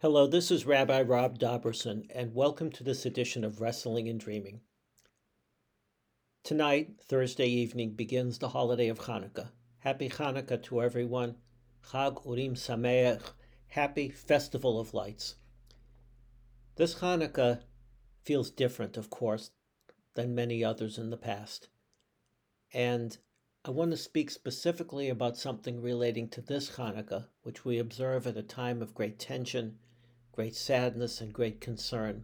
[0.00, 4.60] Hello, this is Rabbi Rob Dobrusin, and welcome to this edition of Wrestling and Dreaming.
[6.44, 9.48] Tonight, Thursday evening, begins the holiday of Hanukkah.
[9.80, 11.34] Happy Hanukkah to everyone.
[11.90, 13.32] Chag Urim Sameach.
[13.66, 15.34] Happy Festival of Lights.
[16.76, 17.62] This Hanukkah
[18.22, 19.50] feels different, of course,
[20.14, 21.70] than many others in the past.
[22.72, 23.18] And
[23.64, 28.36] I want to speak specifically about something relating to this Hanukkah, which we observe at
[28.36, 29.80] a time of great tension,
[30.38, 32.22] great sadness, and great concern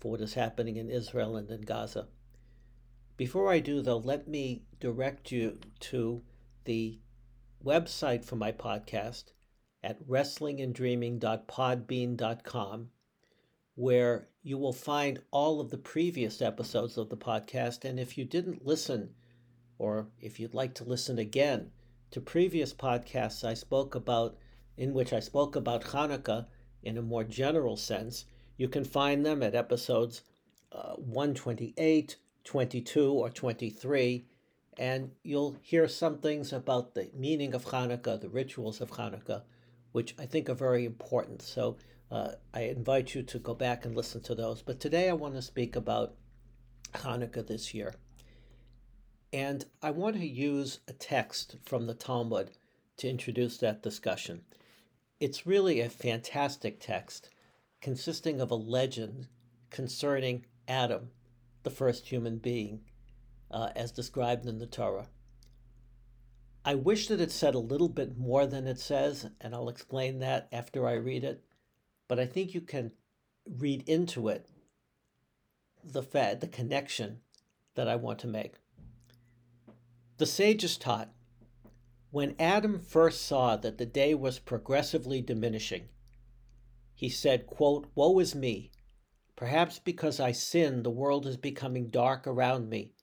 [0.00, 2.08] for what is happening in Israel and in Gaza.
[3.16, 6.24] Before I do, though, let me direct you to
[6.64, 6.98] the
[7.64, 9.26] website for my podcast
[9.84, 12.90] at wrestlinganddreaming.podbean.com,
[13.76, 17.84] where you will find all of the previous episodes of the podcast.
[17.84, 19.10] And if you didn't listen,
[19.78, 21.70] or if you'd like to listen again
[22.10, 24.36] to previous podcasts I spoke about,
[24.76, 26.48] in which I spoke about Hanukkah
[26.82, 28.24] in a more general sense,
[28.56, 30.22] you can find them at episodes
[30.72, 34.26] uh, 128, 22 or 23,
[34.78, 39.42] and you'll hear some things about the meaning of Hanukkah, the rituals of Hanukkah,
[39.92, 41.42] which I think are very important.
[41.42, 41.76] So
[42.10, 44.62] uh, I invite you to go back and listen to those.
[44.62, 46.14] But today I want to speak about
[46.94, 47.94] Hanukkah this year.
[49.32, 52.50] And I want to use a text from the Talmud
[52.98, 54.42] to introduce that discussion.
[55.20, 57.30] It's really a fantastic text
[57.80, 59.26] consisting of a legend
[59.70, 61.10] concerning Adam
[61.64, 62.82] the first human being,
[63.50, 65.08] uh, as described in the Torah.
[66.64, 70.20] I wish that it said a little bit more than it says, and I'll explain
[70.20, 71.42] that after I read it.
[72.06, 72.92] But I think you can
[73.44, 74.48] read into it
[75.82, 77.20] the fed, the connection
[77.74, 78.54] that I want to make.
[80.18, 81.10] The sages taught
[82.10, 85.88] when Adam first saw that the day was progressively diminishing,
[86.94, 88.72] he said, quote, Woe is me!
[89.36, 92.94] Perhaps because I sin, the world is becoming dark around me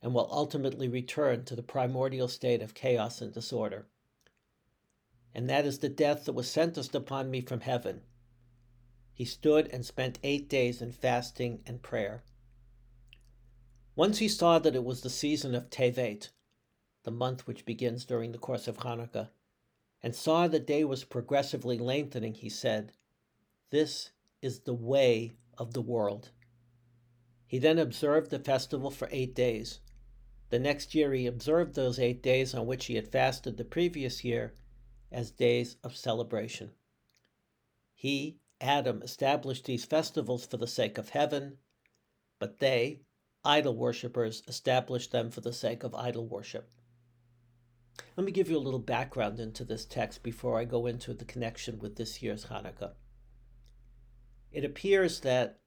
[0.00, 3.86] and will ultimately return to the primordial state of chaos and disorder.
[5.34, 8.02] And that is the death that was sentenced upon me from heaven.
[9.12, 12.22] He stood and spent eight days in fasting and prayer.
[13.96, 16.30] Once he saw that it was the season of Tevet,
[17.04, 19.30] the month which begins during the course of Hanukkah,
[20.02, 22.92] and saw the day was progressively lengthening, he said,
[23.70, 24.10] This
[24.42, 26.30] is the way of the world.
[27.46, 29.80] He then observed the festival for eight days.
[30.50, 34.24] The next year, he observed those eight days on which he had fasted the previous
[34.24, 34.54] year
[35.10, 36.72] as days of celebration.
[37.94, 41.58] He, Adam, established these festivals for the sake of heaven,
[42.38, 43.02] but they,
[43.44, 46.70] idol worshippers, established them for the sake of idol worship.
[48.16, 51.24] Let me give you a little background into this text before I go into the
[51.24, 52.92] connection with this year's Hanukkah.
[54.52, 55.58] It appears that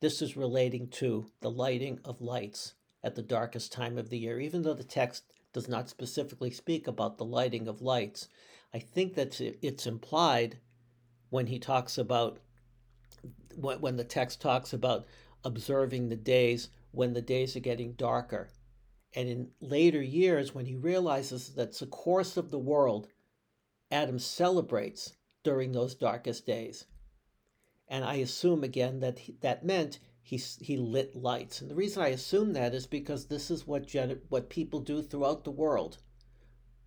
[0.00, 4.38] this is relating to the lighting of lights at the darkest time of the year,
[4.38, 8.28] even though the text does not specifically speak about the lighting of lights.
[8.72, 10.58] I think that it's implied
[11.30, 12.38] when he talks about
[13.56, 15.06] when the text talks about
[15.44, 18.48] observing the days when the days are getting darker.
[19.14, 23.08] And in later years, when he realizes that's the course of the world,
[23.90, 26.84] Adam celebrates during those darkest days.
[27.88, 31.60] And I assume again that he, that meant he, he lit lights.
[31.60, 35.02] And the reason I assume that is because this is what, gen, what people do
[35.02, 35.98] throughout the world.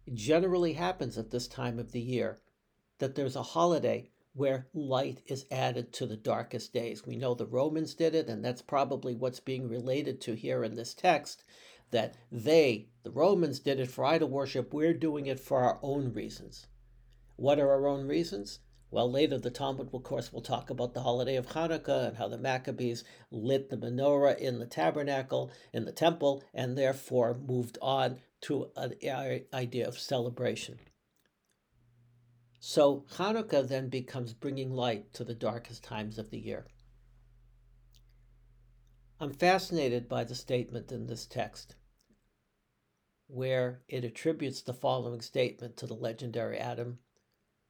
[0.05, 2.39] It generally happens at this time of the year
[2.99, 7.05] that there's a holiday where light is added to the darkest days.
[7.05, 10.75] We know the Romans did it, and that's probably what's being related to here in
[10.75, 11.43] this text
[11.93, 14.73] that they, the Romans, did it for idol worship.
[14.73, 16.67] We're doing it for our own reasons.
[17.37, 18.59] What are our own reasons?
[18.91, 22.27] Well, later the Talmud, of course, will talk about the holiday of Hanukkah and how
[22.27, 28.19] the Maccabees lit the menorah in the tabernacle, in the temple, and therefore moved on
[28.41, 28.93] to an
[29.53, 30.79] idea of celebration.
[32.59, 36.67] So Hanukkah then becomes bringing light to the darkest times of the year.
[39.19, 41.75] I'm fascinated by the statement in this text
[43.33, 46.99] where it attributes the following statement to the legendary Adam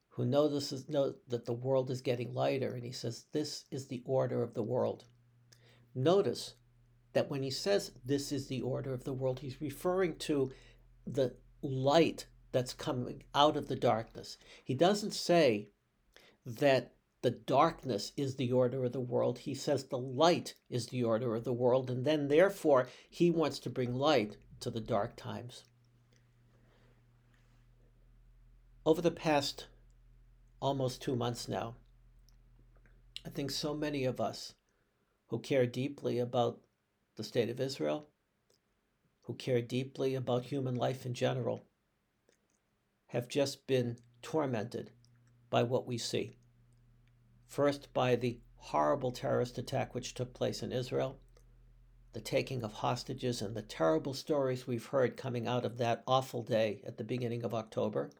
[0.09, 4.03] who notices know that the world is getting lighter, and he says, This is the
[4.05, 5.05] order of the world.
[5.95, 6.55] Notice
[7.13, 10.51] that when he says this is the order of the world, he's referring to
[11.07, 14.37] the light that's coming out of the darkness.
[14.63, 15.69] He doesn't say
[16.45, 19.39] that the darkness is the order of the world.
[19.39, 23.59] He says the light is the order of the world, and then therefore he wants
[23.59, 25.65] to bring light to the dark times.
[28.85, 29.67] Over the past
[30.61, 31.75] almost two months now,
[33.25, 34.55] I think so many of us
[35.27, 36.61] who care deeply about
[37.17, 38.07] the state of Israel,
[39.23, 41.65] who care deeply about human life in general,
[43.07, 44.91] have just been tormented
[45.49, 46.37] by what we see.
[47.47, 51.19] First, by the horrible terrorist attack which took place in Israel,
[52.13, 56.43] the taking of hostages, and the terrible stories we've heard coming out of that awful
[56.43, 58.11] day at the beginning of October.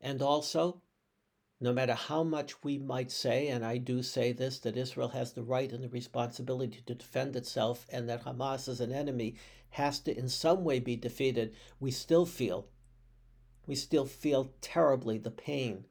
[0.00, 0.82] And also,
[1.60, 5.32] no matter how much we might say, and I do say this, that Israel has
[5.32, 9.36] the right and the responsibility to defend itself and that Hamas as an enemy
[9.70, 12.66] has to in some way be defeated, we still feel,
[13.66, 15.84] we still feel terribly the pain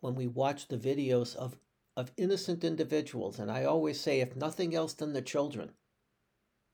[0.00, 1.56] when we watch the videos of,
[1.98, 5.72] of innocent individuals, and I always say, if nothing else than the children,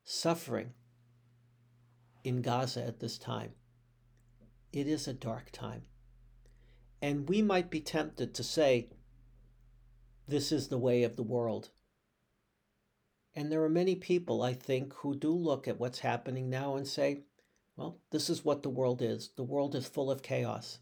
[0.04, 0.74] suffering
[2.24, 3.52] in Gaza at this time.
[4.70, 5.84] It is a dark time.
[7.00, 8.90] And we might be tempted to say,
[10.28, 11.70] this is the way of the world.
[13.34, 16.86] And there are many people, I think, who do look at what's happening now and
[16.86, 17.22] say,
[17.76, 19.30] well, this is what the world is.
[19.38, 20.80] The world is full of chaos.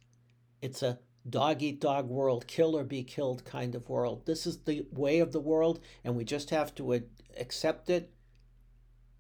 [0.61, 0.99] It's a
[1.29, 4.27] dog eat dog world, kill or be killed kind of world.
[4.27, 7.03] This is the way of the world, and we just have to
[7.37, 8.13] accept it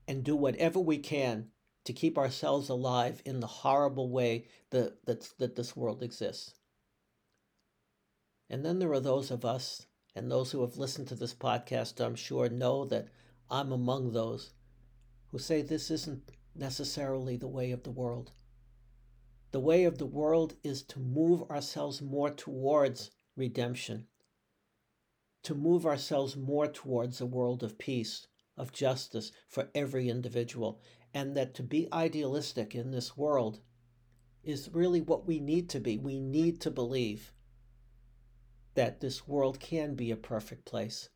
[0.09, 1.49] and do whatever we can
[1.85, 6.55] to keep ourselves alive in the horrible way that, that, that this world exists.
[8.49, 12.05] And then there are those of us, and those who have listened to this podcast,
[12.05, 13.09] I'm sure, know that
[13.51, 14.51] I'm among those
[15.29, 18.33] who say this isn't necessarily the way of the world.
[19.53, 24.07] The way of the world is to move ourselves more towards redemption,
[25.43, 28.27] to move ourselves more towards a world of peace,
[28.57, 30.81] of justice for every individual,
[31.13, 33.61] and that to be idealistic in this world
[34.43, 35.99] is really what we need to be.
[35.99, 37.33] We need to believe
[38.75, 41.11] that this world can be a perfect place.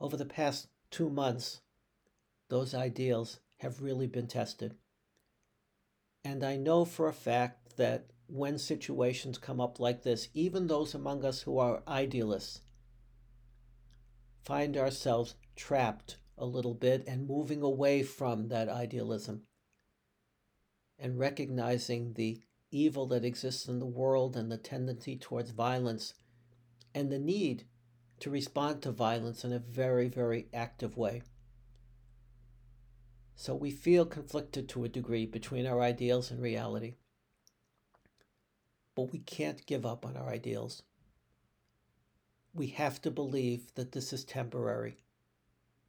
[0.00, 1.60] Over the past two months,
[2.48, 4.74] those ideals have really been tested.
[6.28, 10.92] And I know for a fact that when situations come up like this, even those
[10.92, 12.62] among us who are idealists
[14.44, 19.42] find ourselves trapped a little bit and moving away from that idealism
[20.98, 22.42] and recognizing the
[22.72, 26.12] evil that exists in the world and the tendency towards violence
[26.92, 27.66] and the need
[28.18, 31.22] to respond to violence in a very, very active way.
[33.38, 36.94] So we feel conflicted to a degree between our ideals and reality.
[38.94, 40.82] But we can't give up on our ideals.
[42.54, 45.04] We have to believe that this is temporary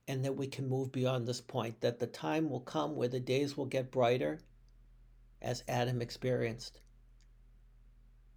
[0.10, 3.22] and that we can move beyond this point, that the time will come where the
[3.22, 4.42] days will get brighter
[5.42, 6.82] as Adam experienced.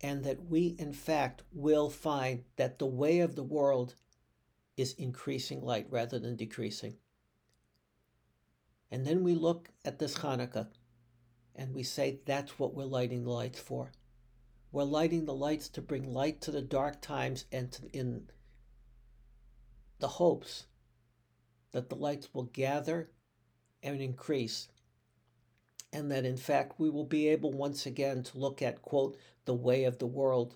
[0.01, 3.97] And that we, in fact, will find that the way of the world
[4.77, 6.97] is increasing light rather than decreasing.
[8.91, 10.69] And then we look at this Hanukkah
[11.55, 13.93] and we say that's what we're lighting the lights for.
[14.73, 18.31] We're lighting the lights to bring light to the dark times and to, in
[19.99, 20.67] the hopes
[21.73, 23.11] that the lights will gather
[23.83, 24.69] and increase
[25.93, 29.55] and that in fact we will be able once again to look at, quote, the
[29.55, 30.55] way of the world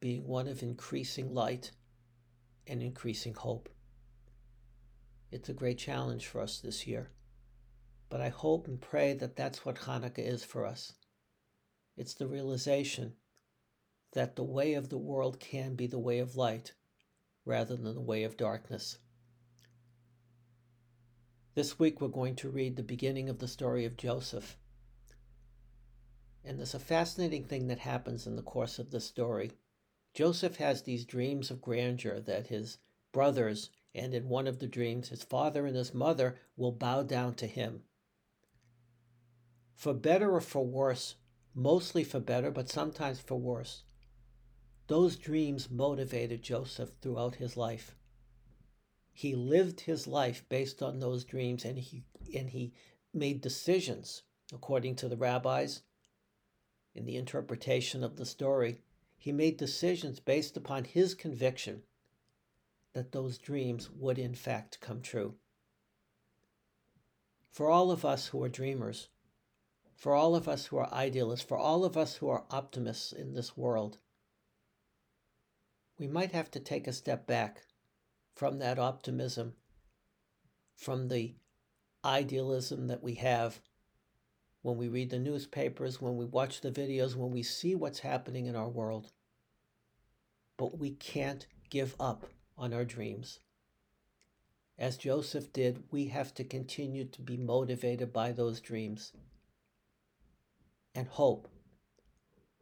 [0.00, 1.70] being one of increasing light
[2.66, 3.68] and increasing hope.
[5.30, 7.10] It's a great challenge for us this year,
[8.14, 10.92] but I hope and pray that that's what Hanukkah is for us.
[11.96, 13.14] It's the realization
[14.12, 16.74] that the way of the world can be the way of light
[17.44, 18.98] rather than the way of darkness.
[21.56, 24.56] This week we're going to read the beginning of the story of Joseph.
[26.44, 29.50] And there's a fascinating thing that happens in the course of the story.
[30.12, 32.78] Joseph has these dreams of grandeur that his
[33.10, 37.34] brothers, and in one of the dreams, his father and his mother will bow down
[37.34, 37.82] to him.
[39.74, 41.16] For better or for worse,
[41.54, 43.82] mostly for better, but sometimes for worse,
[44.86, 47.96] those dreams motivated Joseph throughout his life.
[49.12, 52.04] He lived his life based on those dreams and he
[52.34, 52.72] and he
[53.12, 55.82] made decisions according to the rabbis
[56.94, 58.78] in the interpretation of the story,
[59.16, 61.82] he made decisions based upon his conviction
[62.92, 65.34] that those dreams would in fact come true.
[67.50, 69.08] For all of us who are dreamers,
[69.96, 73.32] for all of us who are idealists, for all of us who are optimists in
[73.32, 73.98] this world,
[75.98, 77.62] we might have to take a step back
[78.34, 79.54] from that optimism,
[80.76, 81.34] from the
[82.04, 83.60] idealism that we have
[84.62, 88.46] when we read the newspapers, when we watch the videos, when we see what's happening
[88.46, 89.12] in our world.
[90.56, 93.40] but we can't give up on our dreams.
[94.78, 99.12] As Joseph did, we have to continue to be motivated by those dreams
[100.94, 101.48] and hope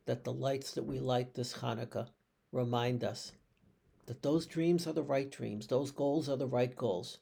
[0.06, 2.08] that the lights that we light this Hanukkah
[2.50, 3.32] remind us
[4.06, 7.18] that those dreams are the right dreams, those goals are the right goals,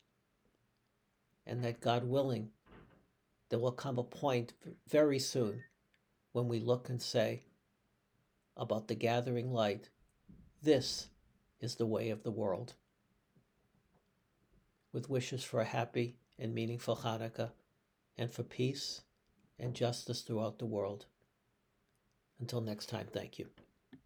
[1.46, 2.50] and that God willing,
[3.48, 4.54] there will come a point
[4.88, 5.62] very soon
[6.32, 7.42] when we look and say
[8.56, 9.88] about the gathering light,
[10.62, 11.08] this
[11.60, 12.74] is the way of the world.
[14.92, 17.50] With wishes for a happy and meaningful Hanukkah
[18.16, 19.02] and for peace
[19.60, 21.06] and justice throughout the world.
[22.40, 23.46] Until next time, thank you.